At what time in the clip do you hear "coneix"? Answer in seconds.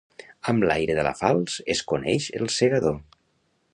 1.93-2.31